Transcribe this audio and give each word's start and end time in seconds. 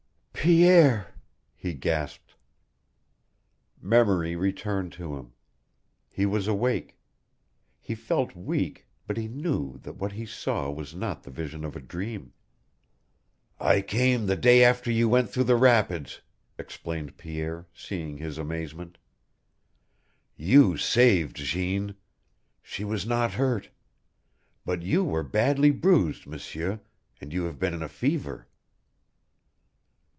"Pierre!" 0.43 1.13
he 1.55 1.75
gasped. 1.75 2.33
Memory 3.79 4.35
returned 4.35 4.91
to 4.93 5.15
him. 5.15 5.33
He 6.09 6.25
was 6.25 6.47
awake. 6.47 6.97
He 7.79 7.93
felt 7.93 8.35
weak, 8.35 8.87
but 9.05 9.17
he 9.17 9.27
knew 9.27 9.77
that 9.83 9.97
what 9.97 10.13
he 10.13 10.25
saw 10.25 10.71
was 10.71 10.95
not 10.95 11.21
the 11.21 11.29
vision 11.29 11.63
of 11.63 11.75
a 11.75 11.79
dream. 11.79 12.33
"I 13.59 13.83
came 13.83 14.25
the 14.25 14.35
day 14.35 14.63
after 14.63 14.89
you 14.89 15.07
went 15.07 15.29
through 15.29 15.43
the 15.43 15.55
rapids," 15.55 16.21
explained 16.57 17.17
Pierre, 17.17 17.67
seeing 17.71 18.17
his 18.17 18.39
amazement. 18.39 18.97
"You 20.35 20.75
saved 20.75 21.35
Jeanne. 21.35 21.93
She 22.63 22.83
was 22.83 23.05
not 23.05 23.33
hurt. 23.33 23.69
But 24.65 24.81
you 24.81 25.03
were 25.03 25.21
badly 25.21 25.69
bruised, 25.69 26.25
M'sieur, 26.25 26.79
and 27.21 27.31
you 27.31 27.43
have 27.43 27.59
been 27.59 27.75
in 27.75 27.83
a 27.83 27.87
fever." 27.89 28.47